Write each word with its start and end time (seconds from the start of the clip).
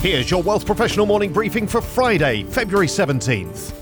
Here's 0.00 0.30
your 0.30 0.42
Wealth 0.42 0.64
Professional 0.64 1.04
morning 1.04 1.30
briefing 1.30 1.66
for 1.66 1.82
Friday, 1.82 2.44
February 2.44 2.86
17th. 2.86 3.72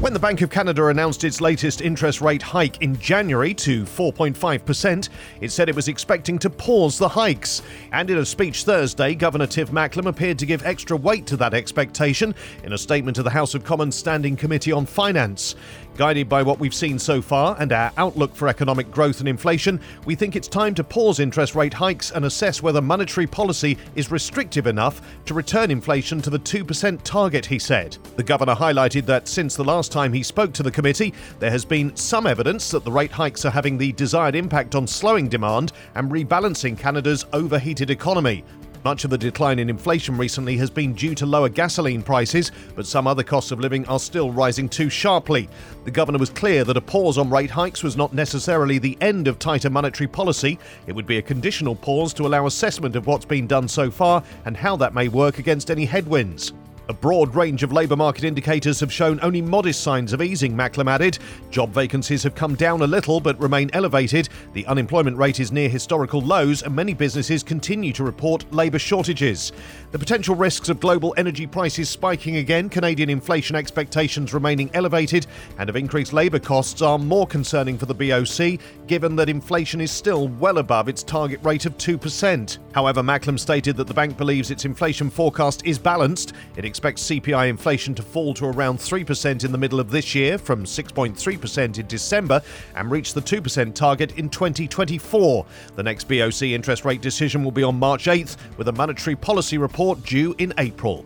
When 0.00 0.14
the 0.14 0.18
Bank 0.18 0.40
of 0.40 0.48
Canada 0.48 0.86
announced 0.86 1.24
its 1.24 1.42
latest 1.42 1.82
interest 1.82 2.22
rate 2.22 2.40
hike 2.40 2.80
in 2.80 2.98
January 2.98 3.52
to 3.54 3.84
4.5%, 3.84 5.08
it 5.42 5.52
said 5.52 5.68
it 5.68 5.76
was 5.76 5.88
expecting 5.88 6.38
to 6.38 6.48
pause 6.48 6.96
the 6.96 7.06
hikes. 7.08 7.60
And 7.92 8.08
in 8.08 8.16
a 8.16 8.24
speech 8.24 8.64
Thursday, 8.64 9.14
Governor 9.14 9.46
Tiff 9.46 9.70
Macklem 9.70 10.06
appeared 10.06 10.38
to 10.38 10.46
give 10.46 10.64
extra 10.64 10.96
weight 10.96 11.26
to 11.26 11.36
that 11.36 11.52
expectation 11.52 12.34
in 12.64 12.72
a 12.72 12.78
statement 12.78 13.16
to 13.16 13.22
the 13.22 13.28
House 13.28 13.54
of 13.54 13.62
Commons 13.62 13.94
Standing 13.94 14.36
Committee 14.36 14.72
on 14.72 14.86
Finance. 14.86 15.54
Guided 15.96 16.26
by 16.26 16.42
what 16.42 16.58
we've 16.58 16.74
seen 16.74 16.98
so 16.98 17.20
far 17.20 17.54
and 17.58 17.70
our 17.70 17.92
outlook 17.98 18.34
for 18.34 18.48
economic 18.48 18.90
growth 18.90 19.20
and 19.20 19.28
inflation, 19.28 19.78
we 20.06 20.14
think 20.14 20.34
it's 20.34 20.48
time 20.48 20.74
to 20.74 20.82
pause 20.82 21.20
interest 21.20 21.54
rate 21.54 21.74
hikes 21.74 22.10
and 22.10 22.24
assess 22.24 22.62
whether 22.62 22.80
monetary 22.80 23.26
policy 23.26 23.76
is 23.94 24.10
restrictive 24.10 24.66
enough 24.66 25.02
to 25.26 25.34
return 25.34 25.70
inflation 25.70 26.22
to 26.22 26.30
the 26.30 26.38
2% 26.38 26.98
target, 27.04 27.44
he 27.44 27.58
said. 27.58 27.98
The 28.16 28.22
governor 28.22 28.54
highlighted 28.54 29.04
that 29.06 29.28
since 29.28 29.54
the 29.54 29.64
last 29.64 29.92
time 29.92 30.14
he 30.14 30.22
spoke 30.22 30.54
to 30.54 30.62
the 30.62 30.70
committee, 30.70 31.12
there 31.40 31.50
has 31.50 31.64
been 31.64 31.94
some 31.94 32.26
evidence 32.26 32.70
that 32.70 32.84
the 32.84 32.92
rate 32.92 33.12
hikes 33.12 33.44
are 33.44 33.50
having 33.50 33.76
the 33.76 33.92
desired 33.92 34.34
impact 34.34 34.74
on 34.74 34.86
slowing 34.86 35.28
demand 35.28 35.72
and 35.94 36.10
rebalancing 36.10 36.78
Canada's 36.78 37.26
overheated 37.34 37.90
economy. 37.90 38.44
Much 38.84 39.04
of 39.04 39.10
the 39.10 39.18
decline 39.18 39.60
in 39.60 39.70
inflation 39.70 40.18
recently 40.18 40.56
has 40.56 40.68
been 40.68 40.92
due 40.92 41.14
to 41.14 41.24
lower 41.24 41.48
gasoline 41.48 42.02
prices, 42.02 42.50
but 42.74 42.84
some 42.84 43.06
other 43.06 43.22
costs 43.22 43.52
of 43.52 43.60
living 43.60 43.86
are 43.86 44.00
still 44.00 44.32
rising 44.32 44.68
too 44.68 44.90
sharply. 44.90 45.48
The 45.84 45.90
governor 45.92 46.18
was 46.18 46.30
clear 46.30 46.64
that 46.64 46.76
a 46.76 46.80
pause 46.80 47.16
on 47.16 47.30
rate 47.30 47.50
hikes 47.50 47.84
was 47.84 47.96
not 47.96 48.12
necessarily 48.12 48.78
the 48.78 48.98
end 49.00 49.28
of 49.28 49.38
tighter 49.38 49.70
monetary 49.70 50.08
policy. 50.08 50.58
It 50.88 50.94
would 50.94 51.06
be 51.06 51.18
a 51.18 51.22
conditional 51.22 51.76
pause 51.76 52.12
to 52.14 52.26
allow 52.26 52.46
assessment 52.46 52.96
of 52.96 53.06
what's 53.06 53.24
been 53.24 53.46
done 53.46 53.68
so 53.68 53.88
far 53.88 54.24
and 54.46 54.56
how 54.56 54.76
that 54.76 54.94
may 54.94 55.06
work 55.06 55.38
against 55.38 55.70
any 55.70 55.84
headwinds. 55.84 56.52
A 56.92 56.94
broad 56.94 57.34
range 57.34 57.62
of 57.62 57.72
labour 57.72 57.96
market 57.96 58.22
indicators 58.22 58.78
have 58.80 58.92
shown 58.92 59.18
only 59.22 59.40
modest 59.40 59.80
signs 59.80 60.12
of 60.12 60.20
easing, 60.20 60.54
Macklem 60.54 60.90
added. 60.90 61.18
Job 61.50 61.72
vacancies 61.72 62.22
have 62.22 62.34
come 62.34 62.54
down 62.54 62.82
a 62.82 62.86
little 62.86 63.18
but 63.18 63.40
remain 63.40 63.70
elevated. 63.72 64.28
The 64.52 64.66
unemployment 64.66 65.16
rate 65.16 65.40
is 65.40 65.50
near 65.50 65.70
historical 65.70 66.20
lows, 66.20 66.62
and 66.62 66.76
many 66.76 66.92
businesses 66.92 67.42
continue 67.42 67.94
to 67.94 68.04
report 68.04 68.44
labour 68.52 68.78
shortages. 68.78 69.52
The 69.90 69.98
potential 69.98 70.34
risks 70.34 70.68
of 70.68 70.80
global 70.80 71.14
energy 71.16 71.46
prices 71.46 71.88
spiking 71.88 72.36
again, 72.36 72.68
Canadian 72.68 73.08
inflation 73.08 73.56
expectations 73.56 74.34
remaining 74.34 74.68
elevated, 74.74 75.26
and 75.56 75.70
of 75.70 75.76
increased 75.76 76.12
labour 76.12 76.40
costs 76.40 76.82
are 76.82 76.98
more 76.98 77.26
concerning 77.26 77.78
for 77.78 77.86
the 77.86 77.94
BOC, 77.94 78.60
given 78.86 79.16
that 79.16 79.30
inflation 79.30 79.80
is 79.80 79.90
still 79.90 80.28
well 80.28 80.58
above 80.58 80.90
its 80.90 81.02
target 81.02 81.40
rate 81.42 81.64
of 81.64 81.78
2%. 81.78 82.58
However, 82.74 83.02
Macklem 83.02 83.38
stated 83.38 83.78
that 83.78 83.86
the 83.86 83.94
bank 83.94 84.18
believes 84.18 84.50
its 84.50 84.66
inflation 84.66 85.08
forecast 85.08 85.64
is 85.64 85.78
balanced. 85.78 86.34
It 86.58 86.66
expects 86.66 86.81
CPI 86.82 87.48
inflation 87.48 87.94
to 87.94 88.02
fall 88.02 88.34
to 88.34 88.46
around 88.46 88.78
3% 88.78 89.44
in 89.44 89.52
the 89.52 89.58
middle 89.58 89.80
of 89.80 89.90
this 89.90 90.14
year 90.14 90.36
from 90.36 90.64
6.3% 90.64 91.78
in 91.78 91.86
December 91.86 92.42
and 92.74 92.90
reach 92.90 93.14
the 93.14 93.22
2% 93.22 93.74
target 93.74 94.18
in 94.18 94.28
2024. 94.28 95.46
The 95.76 95.82
next 95.82 96.08
BOC 96.08 96.42
interest 96.42 96.84
rate 96.84 97.00
decision 97.00 97.44
will 97.44 97.52
be 97.52 97.62
on 97.62 97.78
March 97.78 98.06
8th, 98.06 98.36
with 98.56 98.68
a 98.68 98.72
monetary 98.72 99.16
policy 99.16 99.58
report 99.58 100.02
due 100.02 100.34
in 100.38 100.52
April. 100.58 101.04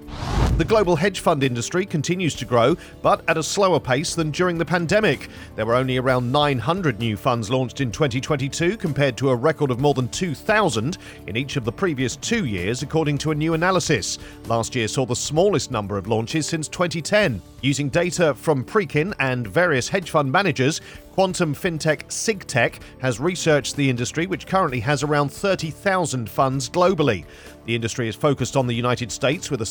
The 0.56 0.64
global 0.64 0.96
hedge 0.96 1.20
fund 1.20 1.42
industry 1.42 1.84
continues 1.84 2.34
to 2.36 2.46
grow, 2.46 2.76
but 3.02 3.22
at 3.28 3.36
a 3.36 3.42
slower 3.42 3.78
pace 3.78 4.14
than 4.14 4.30
during 4.30 4.56
the 4.56 4.64
pandemic. 4.64 5.28
There 5.54 5.66
were 5.66 5.74
only 5.74 5.98
around 5.98 6.32
900 6.32 6.98
new 6.98 7.16
funds 7.16 7.50
launched 7.50 7.82
in 7.82 7.92
2022 7.92 8.78
compared 8.78 9.18
to 9.18 9.28
a 9.28 9.36
record 9.36 9.70
of 9.70 9.80
more 9.80 9.92
than 9.92 10.08
2,000 10.08 10.96
in 11.26 11.36
each 11.36 11.56
of 11.56 11.66
the 11.66 11.72
previous 11.72 12.16
two 12.16 12.46
years, 12.46 12.82
according 12.82 13.18
to 13.18 13.32
a 13.32 13.34
new 13.34 13.52
analysis. 13.52 14.18
Last 14.46 14.74
year 14.74 14.88
saw 14.88 15.04
the 15.04 15.14
smallest 15.14 15.70
number 15.70 15.98
of 15.98 16.06
launches 16.06 16.46
since 16.46 16.68
2010. 16.68 17.42
Using 17.60 17.90
data 17.90 18.34
from 18.34 18.64
Preqin 18.64 19.12
and 19.18 19.46
various 19.46 19.88
hedge 19.88 20.10
fund 20.10 20.32
managers, 20.32 20.80
Quantum 21.16 21.54
fintech 21.54 22.04
SigTech 22.08 22.74
has 23.00 23.18
researched 23.18 23.74
the 23.74 23.88
industry, 23.88 24.26
which 24.26 24.46
currently 24.46 24.80
has 24.80 25.02
around 25.02 25.30
30,000 25.30 26.28
funds 26.28 26.68
globally. 26.68 27.24
The 27.64 27.74
industry 27.74 28.06
is 28.06 28.14
focused 28.14 28.54
on 28.54 28.66
the 28.66 28.74
United 28.74 29.10
States 29.10 29.50
with 29.50 29.62
a 29.62 29.64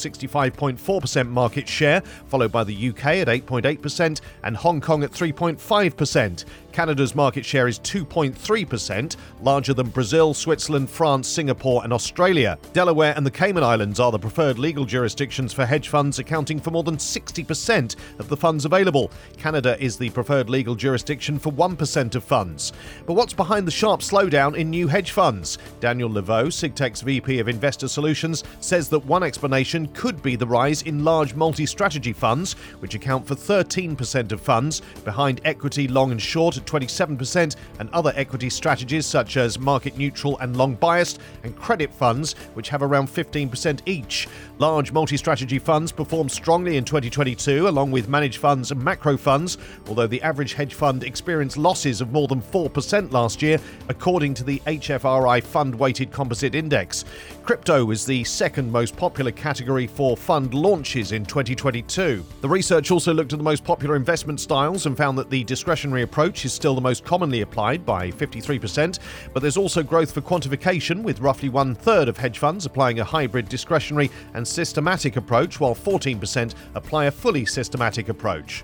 65.4% 0.74 1.30
market 1.30 1.68
share, 1.68 2.02
followed 2.28 2.52
by 2.52 2.64
the 2.64 2.90
UK 2.90 3.06
at 3.06 3.28
8.8% 3.28 4.22
and 4.44 4.58
Hong 4.58 4.82
Kong 4.82 5.04
at 5.04 5.12
3.5%. 5.12 6.46
Canada's 6.76 7.16
market 7.16 7.46
share 7.46 7.70
is 7.70 7.80
2.3%, 7.80 9.16
larger 9.42 9.74
than 9.74 9.88
Brazil, 9.88 10.34
Switzerland, 10.34 10.90
France, 10.90 11.26
Singapore, 11.26 11.82
and 11.86 11.94
Australia. 11.94 12.58
Delaware 12.74 13.14
and 13.16 13.26
the 13.26 13.32
Cayman 13.32 13.64
Islands 13.64 13.98
are 13.98 14.12
the 14.12 14.20
preferred 14.20 14.60
legal 14.60 14.84
jurisdictions 14.84 15.54
for 15.54 15.66
hedge 15.66 15.88
funds, 15.88 16.20
accounting 16.20 16.60
for 16.60 16.72
more 16.72 16.84
than 16.84 16.98
60% 16.98 17.96
of 18.20 18.28
the 18.28 18.36
funds 18.36 18.66
available. 18.66 19.10
Canada 19.38 19.82
is 19.82 19.98
the 19.98 20.10
preferred 20.10 20.50
legal 20.50 20.76
jurisdiction 20.76 21.40
for 21.40 21.50
1% 21.54 22.14
of 22.14 22.26
funds. 22.26 22.74
But 23.06 23.14
what's 23.14 23.34
behind 23.34 23.66
the 23.66 23.72
sharp 23.72 24.02
slowdown 24.02 24.58
in 24.58 24.70
new 24.70 24.90
hedge 24.90 25.12
funds? 25.12 25.58
Daniel 25.80 26.10
Laveau, 26.10 26.48
SigTech's 26.48 27.00
VP 27.00 27.40
of 27.40 27.48
Investor 27.48 27.88
Solutions, 27.88 28.44
says 28.60 28.90
that 28.90 29.06
one 29.06 29.24
explanation 29.24 29.88
could 29.94 30.22
be 30.22 30.36
the 30.36 30.46
rise 30.46 30.82
in 30.82 31.06
large 31.06 31.36
multi 31.36 31.66
strategy 31.66 32.12
funds, 32.12 32.52
which 32.80 32.96
account 32.96 33.26
for 33.26 33.36
13% 33.36 34.34
of 34.34 34.42
funds, 34.42 34.82
behind 35.06 35.40
equity, 35.46 35.88
long, 35.88 36.12
and 36.12 36.22
short 36.22 36.58
27%, 36.66 37.56
and 37.80 37.90
other 37.92 38.14
equity 38.16 38.50
strategies 38.50 39.06
such 39.06 39.38
as 39.38 39.60
market 39.60 39.98
neutral 39.98 40.38
and 40.40 40.58
long 40.58 40.76
biased, 40.76 41.20
and 41.44 41.56
credit 41.56 41.94
funds, 41.94 42.34
which 42.54 42.70
have 42.70 42.84
around 42.84 43.08
15% 43.08 43.82
each. 43.86 44.28
Large 44.58 44.92
multi 44.92 45.18
strategy 45.18 45.60
funds 45.60 45.92
performed 45.92 46.32
strongly 46.32 46.78
in 46.78 46.86
2022, 46.86 47.68
along 47.68 47.92
with 47.92 48.08
managed 48.08 48.38
funds 48.38 48.72
and 48.72 48.84
macro 48.84 49.18
funds, 49.18 49.58
although 49.88 50.08
the 50.08 50.22
average 50.22 50.54
hedge 50.54 50.74
fund 50.74 51.04
experienced 51.04 51.58
losses 51.58 52.02
of 52.02 52.12
more 52.12 52.28
than 52.28 52.42
4% 52.42 53.12
last 53.12 53.42
year, 53.42 53.60
according 53.90 54.34
to 54.34 54.44
the 54.44 54.60
HFRI 54.66 55.44
Fund 55.44 55.76
Weighted 55.76 56.12
Composite 56.12 56.56
Index. 56.56 57.06
Crypto 57.44 57.86
was 57.86 58.06
the 58.06 58.24
second 58.24 58.72
most 58.72 58.96
popular 58.96 59.32
category 59.32 59.88
for 59.88 60.18
fund 60.18 60.54
launches 60.54 61.12
in 61.12 61.26
2022. 61.26 62.26
The 62.42 62.50
research 62.50 62.92
also 62.92 63.14
looked 63.14 63.34
at 63.34 63.40
the 63.40 63.44
most 63.44 63.64
popular 63.64 63.96
investment 63.96 64.40
styles 64.40 64.86
and 64.86 64.98
found 64.98 65.18
that 65.18 65.30
the 65.30 65.44
discretionary 65.44 66.02
approach 66.02 66.46
is 66.46 66.54
still 66.56 66.76
the 66.76 66.82
most 66.82 67.04
commonly 67.04 67.42
applied 67.42 67.86
by 67.86 68.10
53%, 68.12 69.00
but 69.34 69.42
there's 69.42 69.58
also 69.58 69.84
growth 69.84 70.12
for 70.12 70.22
quantification, 70.22 71.04
with 71.04 71.20
roughly 71.20 71.50
one 71.50 71.76
third 71.76 72.08
of 72.08 72.18
hedge 72.18 72.40
funds 72.40 72.66
applying 72.66 73.00
a 73.00 73.04
hybrid 73.04 73.50
discretionary 73.50 74.10
and 74.34 74.48
systematic 74.48 75.18
approach, 75.18 75.60
while 75.60 75.76
14% 75.76 76.56
apply 76.74 77.06
a 77.06 77.12
fully 77.12 77.46
systematic 77.46 78.10
approach. 78.10 78.64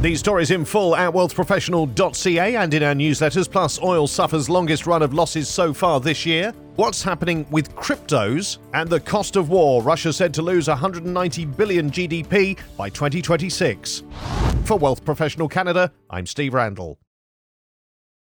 These 0.00 0.20
stories 0.20 0.50
in 0.50 0.64
full 0.64 0.96
at 0.96 1.12
wealthprofessional.ca 1.12 2.56
and 2.56 2.74
in 2.74 2.82
our 2.82 2.94
newsletters, 2.94 3.50
plus 3.50 3.82
oil 3.82 4.06
suffers 4.06 4.48
longest 4.48 4.86
run 4.86 5.02
of 5.02 5.12
losses 5.14 5.48
so 5.48 5.72
far 5.72 6.00
this 6.00 6.24
year. 6.24 6.52
What's 6.76 7.02
happening 7.02 7.46
with 7.50 7.76
cryptos 7.76 8.56
and 8.72 8.88
the 8.88 9.00
cost 9.00 9.36
of 9.36 9.50
war? 9.50 9.82
Russia 9.82 10.12
said 10.12 10.32
to 10.34 10.42
lose 10.42 10.68
190 10.68 11.44
billion 11.44 11.90
GDP 11.90 12.58
by 12.78 12.88
2026. 12.88 14.02
For 14.64 14.78
Wealth 14.78 15.04
Professional 15.04 15.48
Canada, 15.48 15.92
I'm 16.08 16.24
Steve 16.24 16.54
Randall. 16.54 16.98